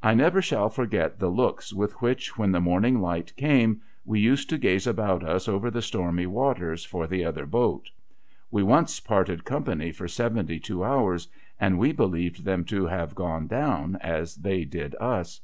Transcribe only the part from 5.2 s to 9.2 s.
us over the stormy waters, for the other boat. We once